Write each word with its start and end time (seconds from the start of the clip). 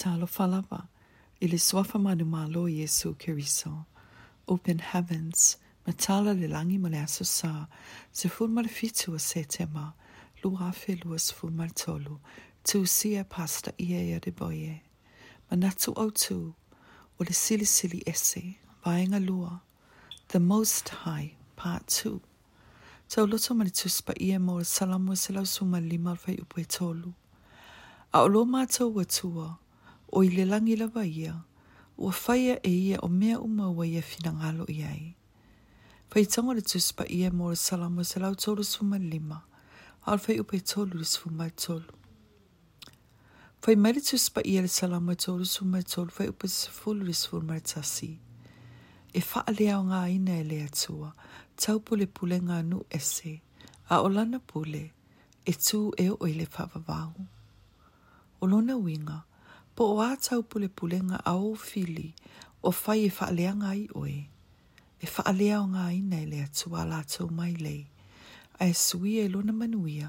Saulo 0.00 0.26
falava, 0.28 0.86
iliswafa 1.40 1.98
madumalo 1.98 2.68
Yesu 2.68 3.14
Kiriso. 3.14 3.84
Open 4.46 4.78
heavens, 4.80 5.58
matala 5.86 6.34
lilangi 6.34 6.78
malaso 6.78 7.24
sa, 7.24 7.66
se 8.12 8.28
fulmarfitu 8.28 9.14
a 9.14 9.18
setema, 9.18 9.92
luafe 10.44 10.94
luas 11.04 11.32
fulmartolu, 11.34 12.18
tu 12.64 12.86
sia 12.86 13.24
pasta 13.24 13.72
ia 13.78 14.20
de 14.20 14.30
boye. 14.30 14.82
Manatu 15.50 15.92
otu, 15.96 16.54
o 17.18 17.24
le 17.24 17.32
sili 17.32 17.66
sili 17.66 18.00
ese, 18.06 18.54
vaenga 18.84 19.18
lua, 19.18 19.62
the 20.28 20.38
most 20.38 20.90
high, 20.90 21.32
part 21.56 21.88
two. 21.88 22.20
Tau 23.08 23.24
loto 23.26 23.52
mani 23.54 23.70
tuspa 23.70 24.14
ia 24.20 24.38
mo 24.38 24.60
salamu 24.62 25.16
silau 25.16 25.44
suma 25.44 25.80
lima 25.80 26.12
alfai 26.14 26.36
upe 26.40 26.64
tolu. 26.68 27.12
A 28.14 28.22
olo 28.22 28.44
mātou 28.44 28.92
watua, 28.94 29.58
o 30.12 30.22
i 30.24 30.28
le 30.30 30.44
langi 30.44 30.76
lava 30.76 31.04
ia, 31.06 31.34
ua 31.96 32.12
whaia 32.26 32.58
e 32.62 32.70
ia 32.70 32.98
o 33.00 33.08
mea 33.08 33.38
umaua 33.40 33.86
ia 33.92 34.02
fina 34.10 34.30
ngalo 34.32 34.64
i 34.76 34.80
ai. 34.92 35.04
Whai 36.12 36.24
tango 36.32 36.52
le 36.54 36.60
tuspa 36.70 37.04
ia 37.18 37.28
mō 37.38 37.46
le 37.52 37.56
salamu 37.66 38.02
se 38.10 38.16
lau 38.22 38.34
tolu 38.42 38.64
suma 38.72 38.96
lima, 38.98 39.38
al 40.08 40.18
whai 40.28 40.38
upe 40.40 40.58
tolu 40.70 40.94
le 41.00 41.04
suma 41.14 41.46
tolu. 41.62 41.92
Whai 43.66 43.76
mai 43.82 43.92
le 43.94 44.00
tuspa 44.00 44.40
ia 44.52 44.60
le 44.64 44.68
salamu 44.78 45.12
tolu 45.24 45.44
suma 45.54 45.78
tolu, 45.92 46.10
whai 46.18 46.28
upe 46.32 46.46
se 46.48 46.68
fulu 46.76 47.00
le 47.08 47.12
suma 47.22 47.56
tasi. 47.70 48.10
E 49.12 49.20
wha 49.28 49.40
lea 49.58 49.74
o 49.78 49.82
ngā 49.88 50.02
ina 50.16 50.34
e 50.38 50.44
lea 50.50 50.68
tua, 50.80 51.10
tau 51.60 51.76
pule 51.86 52.06
pule 52.14 52.36
ngā 52.46 52.58
nu 52.70 52.78
ese, 52.98 53.32
a 53.92 54.00
o 54.04 54.08
lana 54.14 54.38
pule, 54.50 54.84
e 55.44 55.52
tū 55.64 55.92
e 56.04 56.08
o 56.10 56.26
ile 56.26 56.46
wha 56.56 57.02
O 58.40 58.46
lona 58.46 58.76
winga, 58.76 59.24
po 59.78 59.94
o 59.94 60.02
atau 60.02 60.42
pule 60.42 60.66
pulenga 60.66 61.22
au 61.24 61.54
fili 61.54 62.10
o 62.62 62.68
fai 62.82 63.00
e 63.06 63.10
whaaleanga 63.16 63.70
i 63.78 63.84
oe. 64.02 64.18
E 64.98 65.06
whaalea 65.12 65.56
o 65.62 65.68
ngā 65.70 65.84
ina 65.98 66.18
i 66.18 66.26
le 66.30 66.40
atua 66.42 66.82
lātou 66.90 67.28
mai 67.38 67.52
lei, 67.64 67.84
a 68.58 68.66
e 68.66 68.74
sui 68.74 69.14
e 69.22 69.28
lona 69.30 69.54
manuia 69.54 70.08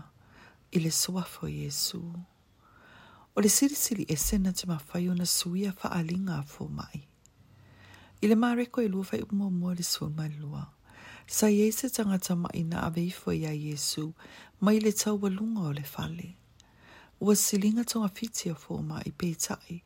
i 0.75 0.81
le 0.81 0.89
soafo 1.01 1.45
Jesu. 1.53 2.01
O 3.35 3.41
le 3.43 3.49
sirisiri 3.57 4.05
e 4.09 4.15
sena 4.25 4.49
te 4.57 4.65
mawhai 4.71 5.05
o 5.11 5.13
na 5.19 5.27
sui 5.37 5.67
a 5.69 5.73
whaalinga 5.81 6.39
a 6.41 6.41
fō 6.53 6.65
mai. 6.81 7.05
I 8.25 8.27
le 8.31 8.35
mareko 8.41 8.81
e 8.81 8.89
lua 8.89 9.05
fai 9.11 9.21
umo 9.27 9.51
mua 9.59 9.77
le 9.77 9.85
sua 9.93 10.09
mai 10.09 10.33
lua. 10.41 10.65
Sa 11.37 11.45
iese 11.53 11.93
tangata 11.93 12.33
maina 12.41 12.81
a 12.87 12.89
veifo 12.97 13.29
ia 13.37 13.53
Jesu, 13.53 14.07
mai 14.65 14.79
le 14.81 14.91
tau 15.03 15.21
walunga 15.21 15.69
o 15.69 15.73
le 15.77 15.85
whale. 15.95 16.29
ua 17.21 17.35
silinga 17.35 17.83
tonga 17.83 18.07
fitia 18.13 18.53
fō 18.55 18.77
ma 18.87 19.01
i 19.05 19.11
pētai. 19.11 19.79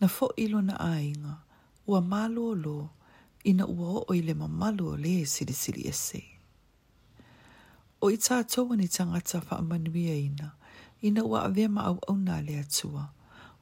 Na 0.00 0.08
fō 0.12 0.28
ilo 0.36 0.60
na 0.60 0.76
ainga, 0.84 1.36
ua 1.88 2.00
malu 2.04 2.44
o 2.50 2.54
lō, 2.56 2.74
ina 3.48 3.64
ua 3.66 3.88
o 3.94 4.02
o 4.10 4.14
ilema 4.14 4.48
malu 4.48 4.88
o 4.92 4.96
le 5.00 5.22
siri 5.26 5.54
siri 5.56 5.86
ese. 5.88 6.20
O 8.04 8.10
i 8.12 8.16
tātoua 8.18 8.76
ni 8.76 8.88
tangata 8.88 9.38
wha 9.46 9.58
amanuia 9.58 10.14
ina, 10.20 10.50
ina 11.02 11.24
ua 11.24 11.44
awe 11.46 11.66
ma 11.68 11.84
au 11.88 11.98
au 12.08 12.16
nā 12.16 12.40
lea 12.44 12.64
tua, 12.64 13.06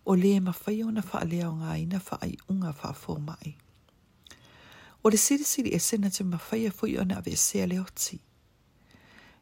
o 0.04 0.16
le 0.16 0.34
ma 0.40 0.54
whai 0.64 0.80
o 0.82 0.90
na 0.90 1.02
wha 1.12 1.20
alea 1.22 1.50
o 1.50 1.54
ngā 1.60 1.78
ina 1.84 2.00
wha 2.10 2.18
ai 2.22 2.34
unga 2.50 2.74
wha 2.82 2.92
fō 2.98 3.18
mai. 3.30 3.54
O 5.04 5.08
le 5.10 5.16
siri 5.18 5.44
siri 5.44 5.74
ese 5.78 5.96
na 5.98 6.10
te 6.10 6.24
ma 6.26 6.38
whai 6.50 6.66
a 6.66 6.70
fui 6.74 6.98
o 6.98 7.04
na 7.06 7.18
ave 7.22 7.36
sea 7.36 7.66
le 7.66 7.78
oti, 7.80 8.18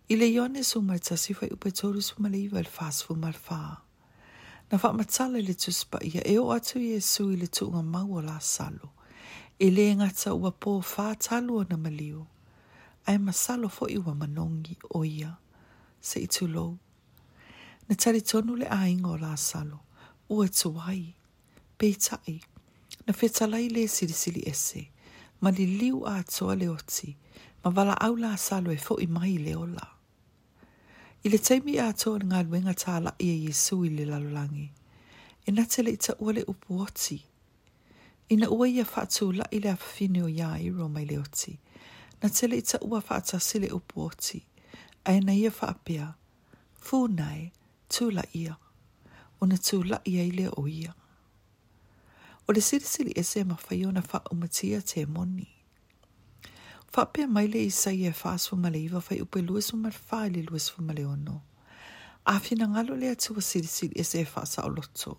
I 0.09 0.15
le 0.17 0.27
yone 0.27 0.62
su 0.65 0.81
mai 0.83 0.99
tasi 1.01 1.35
fai 1.35 1.51
upe 1.51 1.71
tōru 1.71 2.01
su 2.01 2.15
mali 2.23 2.39
iwa 2.47 2.61
il 2.62 2.69
fās 2.71 3.01
fu 3.05 3.17
mal 3.17 3.35
fā. 3.35 3.59
Na 4.71 4.79
fa 4.79 4.93
matala 4.93 5.41
le 5.43 5.55
tuspa 5.55 5.98
ia 6.01 6.21
e 6.23 6.37
o 6.39 6.53
atu 6.55 6.79
Yesu 6.79 7.27
i 7.33 7.37
le 7.37 7.47
tūnga 7.51 7.83
mau 7.83 8.15
o 8.15 8.21
la 8.23 8.37
salo. 8.39 8.93
E 9.59 9.67
le 9.71 9.89
ngata 9.98 10.31
ua 10.39 10.53
pō 10.61 10.75
fā 10.87 11.09
talu 11.19 11.57
o 11.59 11.65
na 11.69 11.77
maliu. 11.77 12.23
Ai 13.07 13.19
ma 13.19 13.33
salo 13.35 13.67
fo 13.69 13.89
iwa 13.91 14.14
manongi 14.14 14.77
o 14.95 15.03
ia. 15.05 15.33
Se 16.01 16.20
i 16.23 16.27
tūlou. 16.30 16.77
Na 17.89 17.98
tari 17.98 18.20
tonu 18.23 18.55
le 18.63 18.70
a 18.70 18.79
ingo 18.89 19.17
la 19.19 19.35
salo. 19.36 19.79
Ua 20.30 20.47
tuai. 20.47 21.14
Pei 21.79 21.95
tai. 21.98 22.39
Na 23.07 23.13
fetalai 23.13 23.67
le 23.75 23.89
siri 23.89 24.13
siri 24.14 24.42
ese. 24.55 24.86
Ma 25.41 25.51
li 25.51 25.67
liu 25.75 26.05
a 26.07 26.23
toa 26.23 26.55
le 26.55 26.69
oti. 26.79 27.17
Ma 27.64 27.70
vala 27.75 27.95
au 27.98 28.14
la 28.14 28.36
salo 28.36 28.70
e 28.70 28.79
fo 28.79 28.98
i 29.03 29.07
mai 29.11 29.35
le 29.42 29.57
o 29.57 29.67
laa. 29.67 29.95
I 31.27 31.29
le 31.29 31.39
teimi 31.39 31.75
a 31.83 31.89
ato 31.91 32.13
ni 32.23 32.27
ngā 32.31 32.39
luenga 32.47 32.70
tā 32.79 32.92
la 33.03 33.11
i 33.19 33.29
a 33.35 33.39
Yesu 33.48 33.77
i 33.83 33.89
le 33.92 34.05
lalolangi. 34.07 34.67
E 35.47 35.51
na 35.57 35.64
tele 35.75 35.91
i 35.91 35.98
ta 35.98 36.13
ua 36.23 36.31
le 36.37 36.45
upu 36.53 36.77
oti. 36.85 37.17
I 38.31 38.37
na 38.39 38.47
ua 38.55 38.69
i 38.70 38.77
a 38.79 38.85
whātu 38.87 39.27
la 39.35 39.48
i 39.51 39.59
le 39.65 39.73
awhawhine 39.73 40.23
o 40.23 40.29
ia 40.31 40.53
i 40.63 40.70
roma 40.77 41.03
i 41.03 41.09
le 41.11 41.17
oti. 41.19 41.57
Na 42.23 42.31
tele 42.31 42.61
i 42.63 42.63
ta 42.63 42.79
ua 42.86 43.01
whāta 43.09 43.41
si 43.42 43.59
le 43.65 43.73
upu 43.75 44.05
oti. 44.07 44.39
A 45.03 45.17
e 45.19 45.20
na 45.27 45.35
i 45.35 45.42
a 45.51 45.51
whāpia. 45.51 46.13
Fūnai, 46.86 47.42
tū 47.91 48.07
la 48.15 48.23
ia. 48.45 48.55
O 49.41 49.51
na 49.51 49.59
tū 49.59 49.83
la 49.91 49.98
ia 50.07 50.23
i 50.23 50.31
le 50.31 50.47
o 50.55 50.69
ia. 50.70 50.95
O 52.47 52.55
le 52.55 52.63
sirisiri 52.63 53.19
e 53.19 53.27
se 53.33 53.42
mawhaiona 53.51 54.07
wha 54.13 54.23
umatia 54.31 54.79
te 54.95 55.03
moni. 55.07 55.51
Fape 56.96 57.24
a 57.24 57.27
maile 57.29 57.58
i 57.58 57.70
sa 57.70 57.90
i 57.92 58.07
e 58.08 58.11
faa 58.17 58.39
su 58.40 58.57
male 58.57 58.79
iwa 58.80 59.01
fai 59.05 59.18
upe 59.20 59.42
lua 59.45 59.61
su 59.61 59.77
mar 59.77 59.92
faa 59.92 60.27
ili 60.27 60.42
lua 60.42 60.58
su 60.58 60.83
male 60.83 61.05
ono. 61.07 61.40
A 62.24 62.39
fina 62.40 62.67
ngalo 62.68 62.96
le 62.96 63.11
atu 63.11 63.34
wa 63.36 63.42
siri 63.42 63.68
e 64.01 64.05
se 64.05 64.20
e 64.20 64.24
faa 64.24 64.46
sa 64.46 64.64
oloto. 64.64 65.17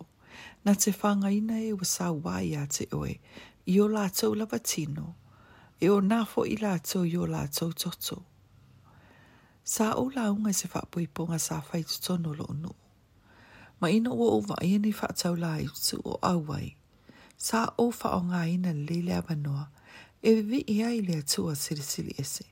Na 0.64 0.74
te 0.74 0.90
faa 0.92 1.14
ngaina 1.16 1.60
e 1.62 1.72
wa 1.78 1.84
sa 1.94 2.10
wai 2.24 2.50
a 2.58 2.62
te 2.74 2.84
oe, 2.98 3.12
i 3.72 3.78
o 3.80 3.86
lātou 3.94 4.32
la 4.38 4.46
batino. 4.50 5.06
e 5.80 5.86
o 5.94 6.00
nafo 6.00 6.42
i 6.46 6.56
lātou 6.58 7.06
i 7.06 7.14
o 7.16 7.26
lātou 7.34 7.70
toto. 7.82 8.16
Sa 9.64 9.94
o 10.02 10.10
launga 10.10 10.50
se 10.58 10.66
faa 10.72 10.86
pui 10.90 11.06
ponga 11.06 11.38
sa 11.38 11.60
fai 11.62 11.82
tutono 11.90 12.34
lo 12.38 12.44
unu. 12.54 12.72
Ma 13.80 13.86
ina 13.98 14.10
ua 14.10 14.34
uwa 14.34 14.58
ia 14.66 14.82
faa 15.00 15.12
tau 15.20 15.34
la 15.36 15.52
i 15.62 15.66
tu 15.86 16.02
o 16.04 16.18
awai. 16.34 16.74
Sa 17.36 17.60
o 17.78 17.86
faa 17.98 18.16
o 18.18 18.22
ngaina 18.30 18.72
lele 18.88 19.14
abanoa, 19.22 19.46
noa, 19.46 19.70
e 20.22 20.42
vi 20.42 20.64
i 20.66 20.82
ai 20.82 21.02
le 21.04 21.18
atua 21.18 21.54
siri 21.54 21.82
siri 21.82 22.12
ese, 22.22 22.44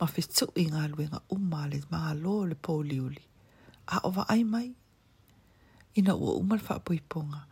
ma 0.00 0.06
fitu 0.14 0.46
i 0.56 0.64
ngā 0.70 0.84
luenga 0.92 1.20
umma 1.36 1.64
le 1.72 1.80
maha 1.92 2.12
lō 2.22 2.36
le 2.50 2.58
pōliuli. 2.68 3.22
A 3.96 4.00
owa 4.08 4.24
ai 4.34 4.44
mai? 4.44 4.68
Ina 5.98 6.14
ua 6.16 6.34
umal 6.40 6.60
wha 6.68 6.76
puiponga, 6.78 7.42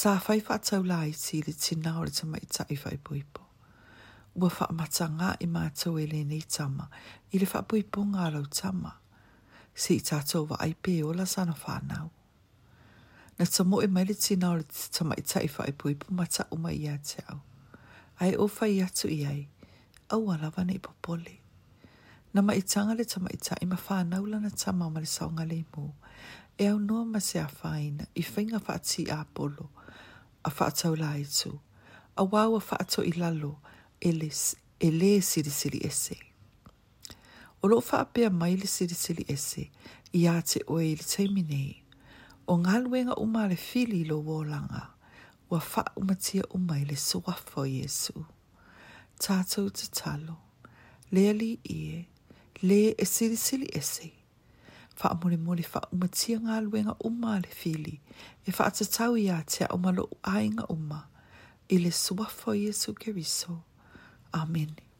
sa 0.00 0.16
fai 0.26 0.38
wha 0.46 0.56
tau 0.68 0.82
la 0.90 1.00
i 1.06 1.12
ti 1.22 1.42
le 1.46 1.52
tina 1.64 1.92
o 2.00 2.04
le 2.04 2.10
tamai 2.18 2.42
ta 2.54 2.66
i 2.70 2.76
fai 2.82 2.96
puipo. 3.06 3.40
Ua 4.40 4.48
wha 4.56 4.66
mata 4.78 5.06
ngā 5.18 5.30
i 5.44 5.46
mātou 5.54 5.98
e 6.02 6.06
le 6.12 6.22
nei 6.32 6.42
tama, 6.56 6.86
i 7.34 7.38
le 7.42 7.46
wha 7.54 7.60
puiponga 7.70 8.26
alau 8.28 8.46
tama. 8.60 8.92
Si 9.82 9.96
i 10.00 10.04
tātou 10.08 10.48
wa 10.50 10.58
ai 10.64 10.74
pē 10.82 10.96
o 11.06 11.14
la 11.16 11.26
sana 11.34 11.54
whanau. 11.64 12.08
Na 13.38 13.46
tamo 13.46 13.80
e 13.80 13.86
mai 13.88 14.04
le 14.08 14.18
tina 14.24 14.50
o 14.54 14.58
le 14.60 14.66
tamai 14.98 15.22
ta 15.30 15.38
i 15.44 15.48
fai 15.48 15.72
puipo, 15.72 16.10
mata 16.10 16.48
uma 16.56 16.74
i 16.74 16.84
a 16.88 16.96
te 16.98 17.24
au 17.30 17.38
ai 18.22 18.34
o 18.38 18.46
fai 18.46 18.78
atu 18.80 19.08
i 19.10 19.24
ai, 19.26 19.48
au 20.14 20.22
ala 20.32 20.50
wane 20.56 20.74
i 20.74 21.40
Na 22.34 22.40
ma 22.46 22.52
i 22.54 22.60
tanga 22.70 22.94
le 22.98 23.04
tama 23.12 23.28
i 23.32 23.36
ta 23.46 23.54
i 23.62 23.66
mawha 23.72 23.96
naula 24.10 24.36
ma 24.40 24.48
le 25.02 25.06
saonga 25.14 25.44
le 25.52 25.58
mō, 25.72 25.84
e 26.58 26.64
au 26.70 26.78
noa 26.86 27.04
ma 27.12 27.18
se 27.28 27.36
a 27.38 27.48
whaina 27.62 28.04
i 28.14 28.22
whainga 28.30 28.58
wha 28.66 28.72
ati 28.80 29.02
a 29.16 29.24
polo, 29.34 29.66
a 30.44 30.50
wha 30.56 30.64
atau 30.72 30.92
la 31.02 31.10
i 31.16 31.24
tu, 31.38 31.50
a 32.16 32.22
wau 32.32 32.50
wha 32.56 32.74
ato 32.84 33.00
i 33.02 33.10
lalo, 33.20 33.52
e 34.00 34.12
le 35.00 35.10
e 35.16 35.20
siri 35.30 35.50
siri 35.60 35.80
ese. 35.90 36.16
O 37.62 37.68
lo 37.70 37.76
wha 37.88 37.96
apea 38.04 38.30
mai 38.40 38.54
le 38.60 38.66
siri 38.76 38.94
siri 39.04 39.24
ese, 39.34 39.62
i 40.12 40.22
a 40.32 40.40
te 40.48 40.58
oe 40.72 40.84
i 40.92 40.96
le 40.98 41.04
teimine, 41.12 41.62
o 42.50 42.56
ngā 42.62 42.76
umare 43.24 43.56
fili 43.68 44.00
lo 44.10 44.16
wōlanga, 44.28 44.50
langa 44.52 44.82
ua 45.52 45.60
faa 45.60 45.90
umatia 45.96 46.44
umai 46.50 46.84
le 46.84 46.96
suafo 46.96 47.66
Yesu. 47.66 48.24
Tātou 49.20 49.68
te 49.76 49.88
talo, 49.94 50.36
lea 51.12 51.34
li 51.36 51.48
ie, 51.74 51.98
le 52.68 52.78
e 53.04 53.06
sili 53.14 53.36
sili 53.36 53.68
ese. 53.80 54.08
Faa 54.98 55.12
mole 55.20 55.36
mole 55.44 55.62
faa 55.72 55.84
umatia 55.96 56.38
ngā 56.46 56.56
luenga 56.64 56.94
uma 57.08 57.34
le 57.44 57.50
fili, 57.52 57.98
e 58.46 58.54
faa 58.56 58.70
te 58.78 58.86
tau 58.96 59.12
ia 59.24 59.42
te 59.54 59.66
a 59.66 59.68
umalo 59.76 60.06
uainga 60.16 60.64
uma, 60.76 61.02
i 61.68 61.76
le 61.84 61.92
suafo 62.04 62.56
Yesu 62.56 62.94
keriso. 63.04 63.58
Amen. 64.32 64.72
Amen. 64.72 64.91